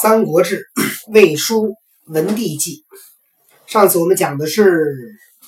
[0.02, 0.64] 《三国志·
[1.12, 1.74] 魏书
[2.06, 2.86] 文帝纪》，
[3.70, 4.96] 上次我们讲的是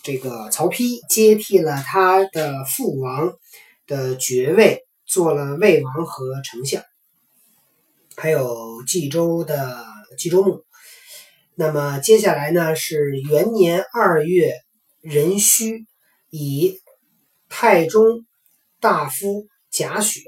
[0.03, 3.33] 这个曹丕接替了他的父王
[3.87, 6.83] 的爵位，做了魏王和丞相，
[8.15, 9.87] 还有冀州的
[10.19, 10.63] 冀州牧。
[11.55, 14.53] 那么接下来呢是元年二月
[15.01, 15.87] 壬戌，
[16.29, 16.79] 以
[17.49, 18.27] 太中
[18.81, 20.21] 大夫贾诩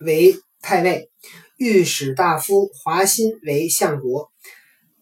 [0.00, 1.10] 为太尉。
[1.56, 4.30] 御史大夫华歆为相国，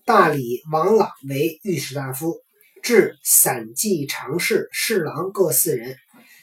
[0.05, 2.37] 大理王朗为御史大夫，
[2.83, 5.97] 置散骑常侍、侍郎各四人。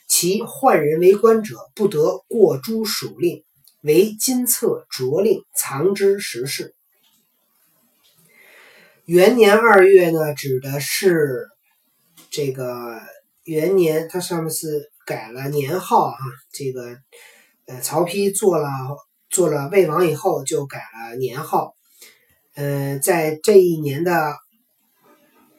[0.07, 3.45] 其宦人为官者，不得过诸属令，
[3.81, 6.75] 为金册着令，藏之实事。
[9.05, 11.47] 元年二月呢，指的是
[12.29, 12.99] 这个
[13.45, 16.17] 元年，它上面是改了年号啊。
[16.51, 16.97] 这个
[17.71, 18.67] 呃，曹丕做了。
[19.33, 21.73] 做了魏王以后，就改了年号。
[22.55, 24.35] 嗯，在这一年的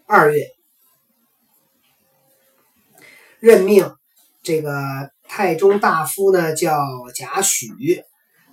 [0.05, 0.44] 二月，
[3.40, 3.96] 任命
[4.42, 6.77] 这个太中大夫呢，叫
[7.14, 8.05] 贾诩。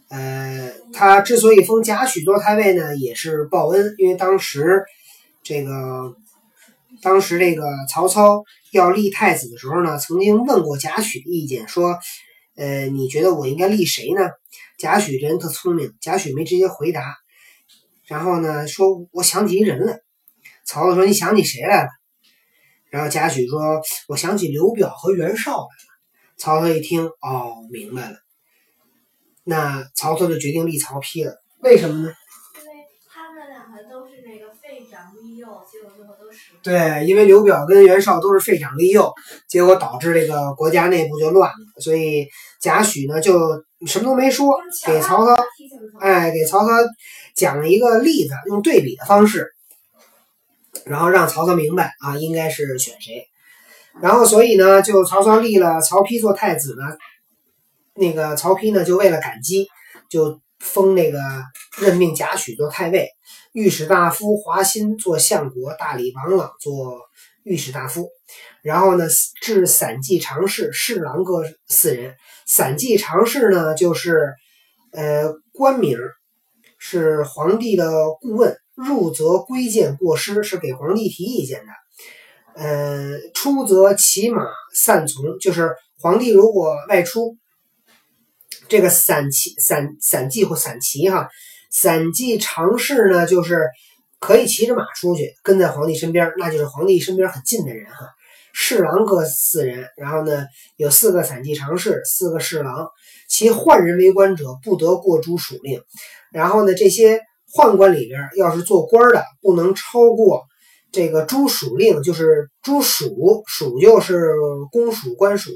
[0.07, 4.85] 呃，他之所以封贾诩做太尉呢，也是报恩，因为当时
[5.43, 6.15] 这个
[7.02, 11.99] 当时这个曹操要立太子的时候呢，曾经问过贾诩的意见，说。
[12.59, 14.21] 呃，你觉得我应该立谁呢？
[14.77, 17.15] 贾诩这人特聪明，贾诩没直接回答，
[18.05, 20.02] 然后呢说我想起一人来。
[20.65, 21.89] 曹操说你想起谁来了？
[22.89, 25.67] 然后贾诩说我想起刘表和袁绍来了。
[26.35, 28.17] 曹操一听，哦，明白了。
[29.45, 31.41] 那曹操就决定立曹丕了。
[31.59, 32.13] 为什么呢？
[32.55, 32.73] 因为
[33.07, 36.48] 他们两个都是那个废长立幼，结果最后都死。
[36.61, 39.13] 对，因为刘表跟袁绍都是废长立幼，
[39.47, 42.27] 结果导致这个国家内部就乱了，所以。
[42.61, 45.33] 贾诩呢，就什么都没说，给曹操，
[46.02, 46.73] 哎，给曹操
[47.33, 49.47] 讲了一个例子，用对比的方式，
[50.83, 53.26] 然后让曹操明白啊，应该是选谁。
[54.02, 56.97] 然后，所以呢，就曹操立了曹丕做太子呢。
[57.93, 59.70] 那个曹丕呢，就为了感激，
[60.09, 61.21] 就封那个
[61.77, 63.08] 任命贾诩做太尉，
[63.59, 67.02] 御史大夫华歆做相国，大理王朗做
[67.43, 68.08] 御史大夫。
[68.61, 69.05] 然后呢，
[69.42, 72.15] 置散骑常侍、侍郎各四人。
[72.47, 74.33] 散骑常侍呢，就是
[74.93, 75.97] 呃官名，
[76.77, 82.64] 是皇帝的顾问，入则规谏过失，是给皇帝提意见的。
[82.64, 84.41] 呃，出则骑马
[84.73, 87.36] 散从，就是皇帝如果外出，
[88.70, 91.27] 这个散骑、散散骑或散骑哈，
[91.69, 93.67] 散骑常侍呢，就是
[94.19, 98.07] 可以骑着马出去，跟在皇帝身边，那就是皇帝身边很近的人哈。
[98.52, 102.89] 侍郎各四人，然后呢，有四个散骑常侍，四个侍郎。
[103.29, 105.79] 其宦人为官者，不得过诸属令。
[106.33, 107.21] 然后呢，这些
[107.53, 110.43] 宦官里边，要是做官的，不能超过
[110.91, 114.33] 这个诸属令，就是诸属，属就是
[114.71, 115.52] 公属、官属，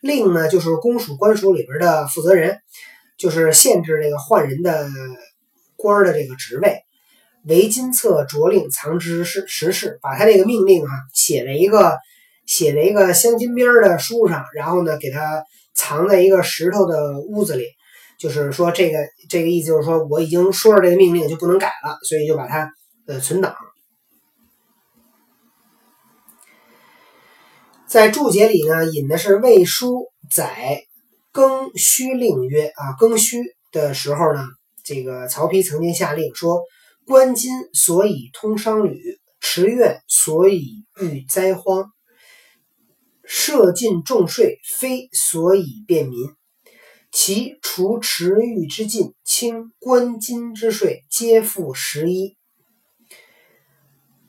[0.00, 2.58] 令呢就是公属、官属里边的负责人，
[3.18, 4.88] 就是限制这个宦人的
[5.78, 6.82] 官的这个职位。
[7.46, 11.96] 为金册着令，藏之实实事，把他这个命令啊写了一个。
[12.48, 15.44] 写在一个镶金边的书上，然后呢，给他
[15.74, 17.66] 藏在一个石头的屋子里。
[18.18, 22.72] 就是说，这个这个意思就是说，我已经说了这个命令就不能改了，所以就把它
[23.06, 23.54] 呃存档。
[27.86, 30.84] 在注解里呢，引的是魏书载
[31.34, 34.40] 庚戌令曰啊，庚戌的时候呢，
[34.88, 36.62] 这个曹丕曾经下令说：
[37.04, 38.98] 官津所以通商旅，
[39.38, 41.92] 池苑所以御灾荒。
[43.30, 46.18] 设尽重税，非所以便民。
[47.12, 52.38] 其除池域之禁，清官金之税，皆付十一。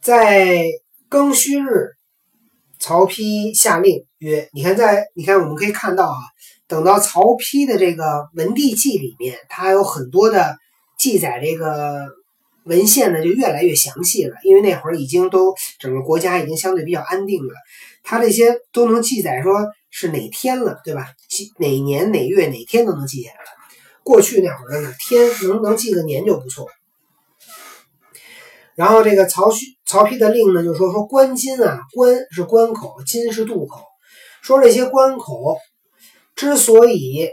[0.02, 0.66] 在
[1.10, 1.96] 庚戌日，
[2.78, 6.18] 曹丕下令曰：“你看，在你看，我们可以看到啊，
[6.70, 8.04] 等到曹丕的这个
[8.36, 10.56] 《文帝纪》里面，他有很多的
[10.98, 12.06] 记载，这个
[12.64, 17.54] 文献呢就越来越详细了，因为那会儿已经都整个国家已经相对比较安定了。”
[18.02, 19.52] 他这些都能记载，说
[19.90, 21.08] 是哪天了，对吧？
[21.28, 23.50] 记哪年哪月哪天都能记下来了。
[24.04, 26.68] 过去那会儿呢，天能能记个年就不错。
[28.76, 33.82] 然后这个曹丕曹丕的令呢，就说说关津啊，关是关口，津是渡口。
[34.42, 35.58] 说这些关口
[36.40, 37.28] 之所以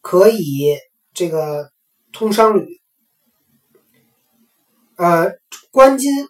[0.00, 0.78] 可以
[1.12, 1.72] 这个
[2.12, 2.80] 通商旅，
[4.94, 5.32] 呃，
[5.72, 6.28] 关津。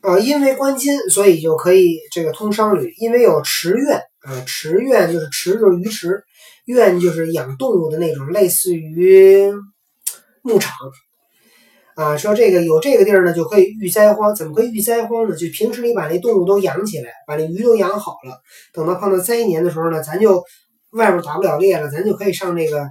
[0.00, 2.92] 呃，因为关津，所以就可以这个通商旅。
[2.98, 6.24] 因为有池苑，呃，池苑就是池就是鱼池，
[6.64, 9.52] 苑就是养动物的那种，类似于
[10.42, 10.74] 牧场。
[11.94, 14.34] 啊，说这个有这个地儿呢，就可以御灾荒。
[14.34, 15.36] 怎么可以御灾荒呢？
[15.36, 18.40] 就平时你把那动物都养起来，把那鱼都养好了，
[18.72, 20.42] 等到碰到灾年的时候呢，咱就
[20.92, 22.88] 外边打不了猎了，咱就可以上这个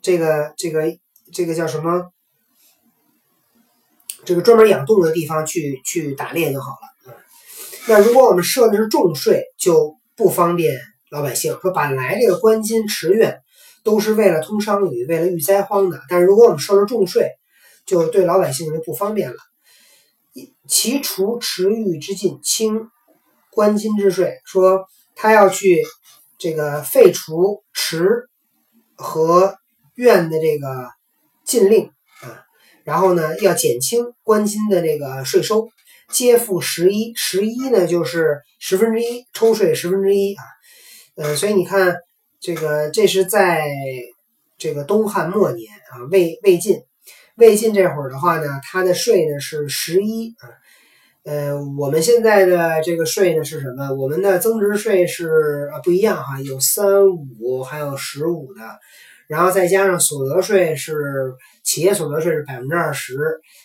[0.00, 0.84] 这个这个
[1.32, 2.10] 这个叫什么？
[4.24, 7.12] 这个专门养动物的地方去去打猎就好了。
[7.12, 7.16] 啊，
[7.88, 10.78] 那如果我们设的是重税，就不方便
[11.10, 11.58] 老百姓。
[11.60, 13.40] 说本来这个官金池苑
[13.82, 17.28] 都是为了通商旅、为了御灾荒的，但是如果我们设了重税，
[17.84, 19.36] 就对老百姓就不方便了。
[20.66, 22.88] 其除池域之禁，轻
[23.50, 25.82] 官金之税，说他要去
[26.38, 28.30] 这个废除池
[28.94, 29.56] 和
[29.94, 30.88] 院的这个
[31.44, 31.90] 禁令
[32.22, 32.44] 啊，
[32.84, 35.68] 然后呢要减轻官金的这个税收，
[36.08, 40.44] 皆付十一，十一呢就是十分之一，抽税十分之一啊，
[41.16, 41.96] 呃，所以你看
[42.40, 43.66] 这个这是在
[44.56, 46.82] 这个东汉末年啊，魏魏晋。
[47.36, 50.44] 魏晋这会儿的话呢，它的税呢是十一啊，
[51.24, 53.90] 呃，我们现在的这个税呢是什么？
[53.94, 57.08] 我们的增值税是啊不一样哈，有三
[57.40, 58.60] 五还有十五的，
[59.28, 61.32] 然后再加上所得税是
[61.64, 63.16] 企业所得税是百分之二十，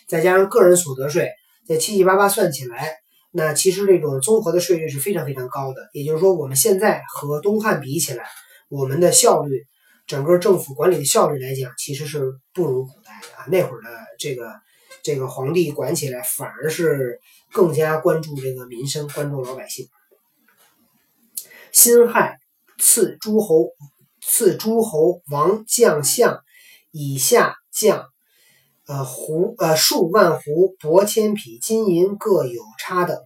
[0.08, 1.30] 再加上个人所得税，
[1.66, 2.94] 这七七八八算起来，
[3.32, 5.90] 那其实这种综合的税率是非常非常高的。
[5.92, 8.24] 也就是说，我们现在和东汉比起来，
[8.70, 9.66] 我们的效率。
[10.06, 13.46] 整个政府管理的效率来讲，其实是不如古代啊。
[13.48, 13.88] 那会儿的
[14.18, 14.54] 这个
[15.02, 17.20] 这个皇帝管起来，反而是
[17.52, 19.88] 更加关注这个民生，关注老百姓。
[21.72, 22.38] 辛亥
[22.78, 23.70] 赐诸侯，
[24.22, 26.42] 赐诸侯王将相
[26.90, 28.06] 以下将，
[28.86, 33.16] 呃胡呃数万斛帛千匹金银各有差等。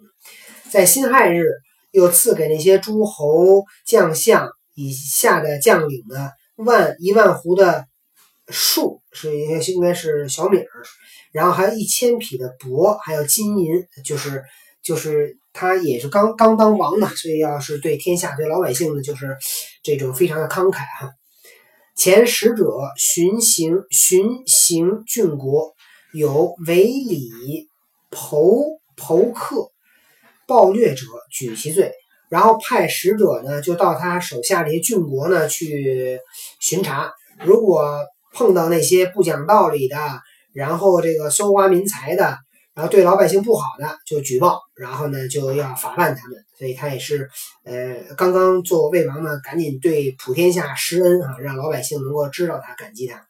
[0.71, 1.45] 在辛亥日，
[1.91, 6.31] 又赐给那些诸侯将相以下的将领呢。
[6.57, 7.87] 万一万斛的
[8.53, 10.69] 树是应该应该是小米儿，
[11.33, 14.45] 然后还有一千匹的帛，还有金银，就是
[14.83, 19.37] 就是他也是刚刚当王嘛，所以要是对天下对老百姓呢，就是
[19.83, 21.11] 这种非常的慷慨哈。
[21.97, 22.65] 前使者
[22.97, 25.75] 巡行巡行郡国，
[26.15, 27.69] 有违礼
[28.11, 29.71] 剖剖克
[30.47, 31.93] 暴虐者，举其罪。
[32.29, 36.19] 然后派使者呢，就到他手下这些郡国呢去
[36.61, 37.13] 巡查。
[37.45, 38.01] 如果
[38.35, 39.97] 碰到那些不讲道理的，
[40.53, 42.39] 然后这个搜刮民财的，
[42.75, 46.39] 然后对老百姓不好的，就举报，然后呢就要法办他们。
[46.59, 47.29] 所以他也是，
[47.65, 53.27] 呃，刚刚做魏王呢，赶紧对普天下施恩啊，让老百姓能够知道他，感激他。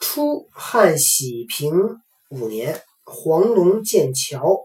[0.00, 1.72] 初，汉喜平
[2.28, 4.58] 五年，黄龙建桥。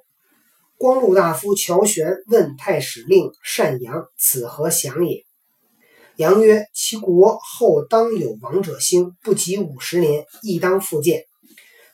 [0.78, 5.26] 光禄大夫乔玄问太史令单阳：“此何祥也？”
[6.20, 11.24] 阳曰：“其国后当有王者兴，不及五十年，亦当复建。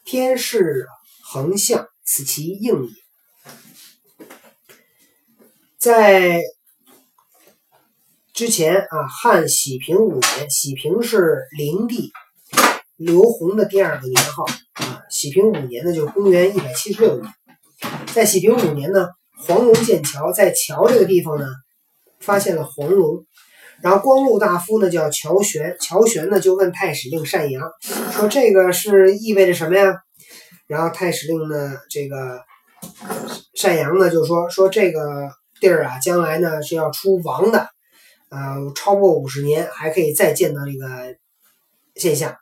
[0.04, 0.88] 天势
[1.24, 2.92] 恒向，此其应也。”
[5.78, 6.42] 在
[8.34, 12.12] 之前啊，汉喜平五年，喜平是灵帝
[12.96, 14.44] 刘宏的第二个年号
[14.74, 15.04] 啊。
[15.08, 17.32] 喜平五年呢，就是公元一百七十六年。
[18.12, 21.46] 在喜平五年呢，黄龙建桥，在桥这个地方呢，
[22.20, 23.24] 发现了黄龙。
[23.82, 27.70] 然后光禄大夫呢叫乔玄，乔玄呢就问太史令单阳，
[28.12, 29.96] 说这个是意味着什么呀？
[30.68, 32.42] 然后太史令呢，这个
[33.62, 35.30] 单阳呢就说说这个
[35.60, 37.68] 地儿啊，将来呢是要出王的，
[38.30, 41.16] 呃，超过五十年还可以再见到这个
[41.96, 42.36] 现象。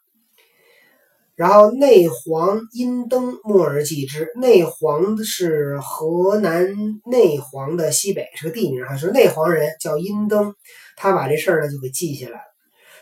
[1.36, 4.32] 然后内黄阴登莫而记之。
[4.40, 6.74] 内黄是河南
[7.10, 10.54] 内黄的西北，是个地名哈，是内黄人叫阴登，
[10.98, 12.44] 他把这事儿呢就给记下来了。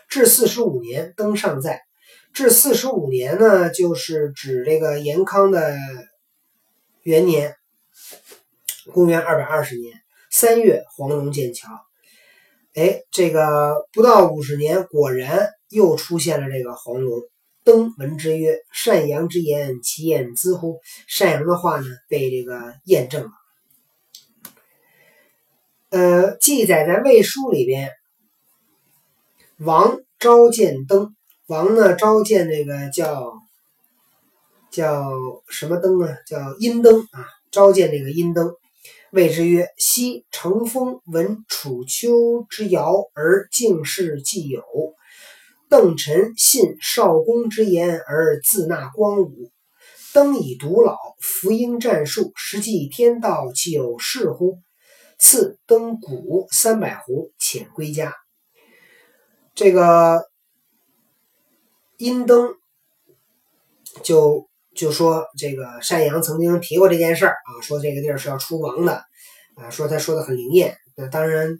[0.08, 1.80] 至四十五年，登尚在。
[2.34, 5.76] 至四十五年呢，就是指这个延康的
[7.02, 7.54] 元年，
[8.92, 9.94] 公元二百二十年
[10.30, 11.68] 三月，黄龙建桥。
[12.74, 17.20] 哎，这个不到五十年，果然又出现了这个黄龙。
[17.64, 23.30] 登闻之曰：“善阳之言，其言兹乎？”善阳的话呢，被这个验证了。
[25.92, 27.90] 呃，记载在魏书里边，
[29.58, 31.14] 王召见登，
[31.48, 33.34] 王呢召见那个叫
[34.70, 35.12] 叫
[35.50, 36.16] 什么登啊？
[36.26, 38.54] 叫阴登啊，召见那个阴登，
[39.10, 44.62] 谓之曰：“昔乘风闻楚丘之谣，而敬事既有。”
[45.68, 49.50] 邓臣信少公之言而自纳光武，
[50.14, 54.56] 登以独老，福应战术，实际天道，岂有是乎？
[55.22, 58.12] 赐登谷三百斛，遣归家。
[59.54, 60.20] 这个
[61.96, 62.54] 殷登
[64.02, 69.04] 就就说这个单阳曾经提过这件事儿啊，说这个地儿是要出王的
[69.54, 70.76] 啊，说他说的很灵验。
[70.96, 71.56] 那当然，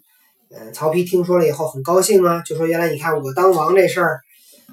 [0.51, 4.19] 呃，曹丕听说了以后很高兴啊，就说原来你看我当王这事儿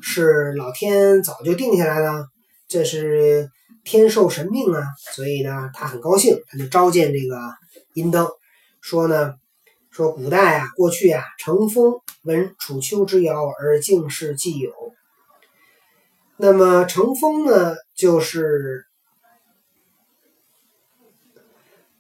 [0.03, 2.27] 是老天早就定下来了，
[2.67, 3.49] 这是
[3.85, 4.83] 天授神命啊，
[5.15, 7.39] 所以呢他很高兴，他就召见这个
[7.95, 8.29] 殷登，
[8.81, 9.35] 说呢
[9.91, 11.95] 说古代啊过去啊乘风
[12.25, 14.73] 闻楚丘之谣而敬事既有。
[16.37, 18.87] 那么乘风呢，就是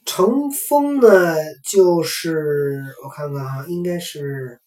[0.06, 1.36] 乘风呢，
[1.70, 4.58] 就是我看看哈，应该是，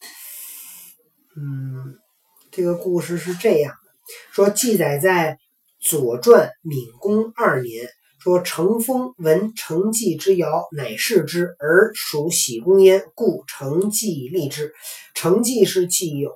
[1.36, 1.98] 嗯，
[2.52, 3.80] 这个故事是这样的，
[4.32, 5.34] 说记载在
[5.80, 7.90] 《左传》闵公二年，
[8.24, 14.72] 说成风闻成纪之谣，乃视之，而属喜公焉，故成纪立之。
[15.14, 16.32] 成纪是纪有。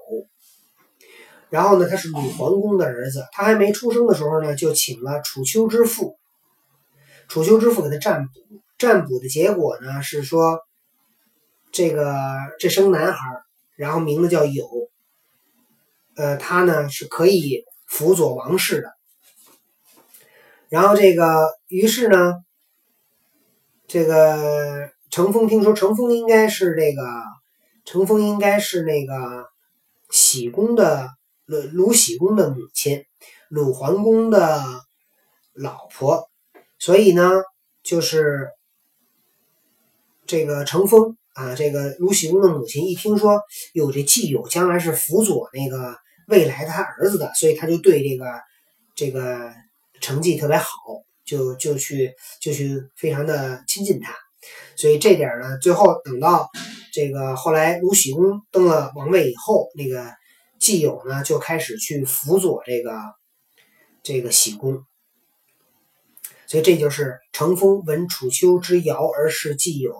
[1.49, 3.23] 然后呢，他是鲁桓公的儿子。
[3.31, 6.17] 他还没出生的时候呢，就请了楚丘之父。
[7.29, 8.33] 楚丘之父给他占卜，
[8.77, 10.59] 占卜的结果呢是说，
[11.71, 12.17] 这个
[12.59, 13.19] 这生男孩，
[13.77, 14.67] 然后名字叫有。
[16.17, 18.96] 呃，他呢是可以辅佐王室的。
[20.69, 22.35] 然后这个，于是呢，
[23.87, 27.03] 这个乘风听说乘风应该是这个
[27.85, 29.49] 乘风应该是那个
[30.09, 31.09] 喜公的。
[31.49, 33.05] 鲁鲁喜公的母亲，
[33.47, 34.61] 鲁桓公的
[35.53, 36.29] 老婆，
[36.77, 37.31] 所以呢，
[37.83, 38.49] 就是
[40.25, 45.95] 这个乘风啊，这个鲁喜公的母亲一听说有这季友将来是辅佐那个
[46.27, 48.25] 未来他儿子的，所以他就对这个
[48.93, 49.53] 这个
[50.01, 50.67] 成绩特别好，
[51.25, 54.13] 就就去就去非常的亲近他，
[54.75, 56.49] 所以这点呢，最后等到
[56.93, 60.11] 这个后来鲁喜公登了王位以后，那个。
[60.59, 62.99] 季友呢就开始去辅佐这个
[64.01, 64.81] 这个喜公，
[66.47, 69.93] 所以这就是乘风闻楚丘之谣而是季友。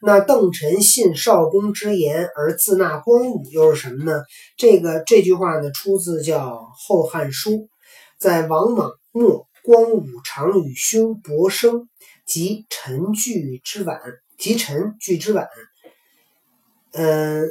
[0.00, 4.22] 那邓臣信少公之言而自纳光武，又是什么呢？
[4.56, 7.50] 这个这句话呢出自叫《后汉书》，
[8.18, 11.88] 在王莽末，光武常与兄伯生
[12.26, 14.00] 及臣聚之晚，
[14.36, 15.48] 及臣聚之晚，
[16.92, 17.48] 嗯。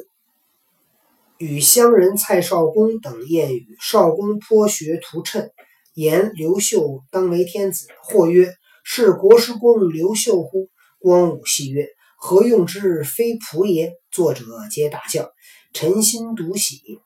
[1.38, 5.52] 与乡人蔡少公等谚语，少公颇学图谶，
[5.94, 7.88] 言刘秀当为天子。
[8.02, 13.04] 或曰：“是国师公刘秀乎？”光武戏曰：“何用之？
[13.04, 15.30] 非仆也。”作者皆大笑。
[15.74, 17.00] 臣心独喜。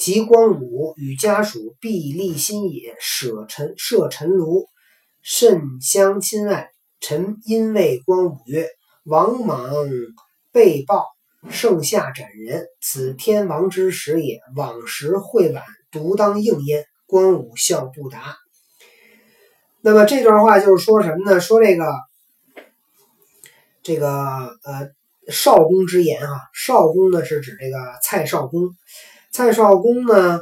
[0.00, 4.64] 及光武与家属必立心也，舍臣设臣庐，
[5.20, 6.70] 甚相亲爱。
[7.00, 8.66] 臣因谓光武曰
[9.04, 9.70] ：“王莽
[10.52, 11.04] 被报。”
[11.50, 14.40] 盛夏斩人，此天王之时也。
[14.56, 16.86] 往时会晚，独当应焉。
[17.06, 18.38] 光武笑不答。
[19.82, 21.40] 那么这段话就是说什么呢？
[21.40, 21.84] 说这个
[23.82, 24.90] 这个呃
[25.28, 28.62] 少公之言啊，少公呢是指这个蔡少公。
[29.30, 30.40] 蔡少公呢，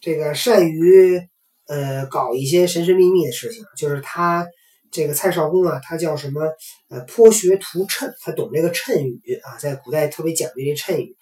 [0.00, 1.20] 这个善于
[1.66, 4.46] 呃搞一些神神秘秘的事情，就是他。
[4.94, 6.42] 这个蔡少公啊，他叫什么？
[6.90, 11.16] 呃，颇学图谶，他懂这个谶语啊，在古代特别讲究这谶语。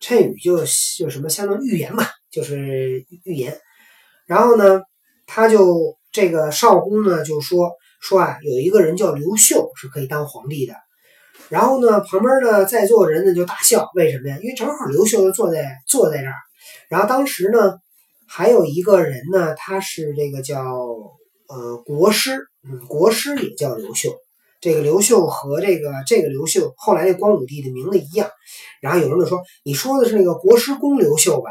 [0.00, 0.58] 谶语就
[0.98, 3.56] 就什么，相当于预言嘛，就是预言。
[4.26, 4.82] 然后呢，
[5.26, 10.74] 他就这个少公呢就说说啊，有一个人叫刘秀是可以当皇帝的。
[11.48, 14.38] 然后呢，旁边的在座的人呢就大笑，为什么呀？
[14.42, 16.34] 因为正好刘秀就坐在坐在这儿。
[16.88, 17.78] 然后当时呢，
[18.26, 20.64] 还有一个人呢，他是这个叫
[21.48, 22.38] 呃国师。
[22.66, 24.10] 嗯，国师也叫刘秀，
[24.58, 28.30] 这个刘秀和这个这个刘秀后来那光武帝的名字一样。
[28.80, 31.50] 然后有人就说：“你说的是那个国师公刘秀吧？”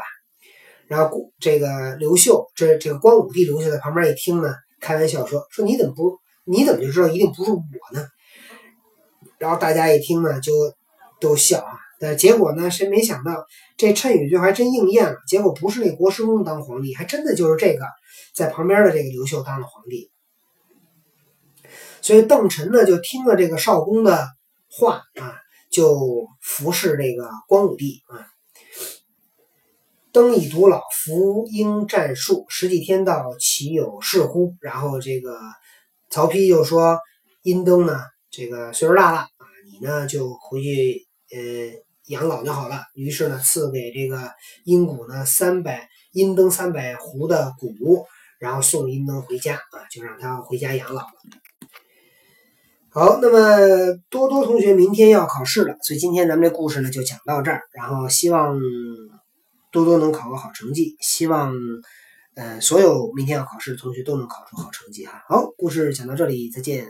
[0.88, 7.60] 然后这个刘秀，这这个光武帝刘秀在旁边一听呢，开玩笑说：“说你怎么不你怎么就知道一定不是我
[7.92, 8.04] 呢？”
[9.44, 10.52] 然后大家一听呢，就
[11.20, 11.76] 都笑啊。
[12.00, 13.44] 但结果呢，谁没想到
[13.76, 15.18] 这谶语就还真应验了？
[15.28, 17.84] 结果不是那国师公当皇帝，还真的就是这个
[18.34, 20.10] 在旁边的这个刘秀当了皇帝。
[22.00, 24.26] 所以邓晨呢，就听了这个少公的
[24.70, 25.36] 话啊，
[25.70, 28.24] 就服侍这个光武帝啊。
[30.10, 34.54] 登以独老，服应战术，十几天到，岂有是乎？
[34.62, 35.38] 然后这个
[36.08, 36.98] 曹丕就说
[37.42, 39.26] ：“殷登呢，这个岁数大了，
[39.64, 41.38] 你呢就回去呃
[42.06, 44.30] 养老就好了。”于是呢，赐给这个
[44.64, 48.06] 殷谷呢三百殷登三百斛的谷，
[48.38, 51.02] 然后送殷登回家啊，就让他回家养老。
[52.90, 57.62] 好，那么多多同学明天要考试了，所以今天咱们这故事呢就讲到这儿。
[57.72, 58.56] 然后希望
[59.72, 61.52] 多多能考个好成绩，希望
[62.36, 65.24] 嗯，所有明天要考试的同学都能考出好成绩哈。
[65.28, 66.86] 好，故事讲到这里，再见。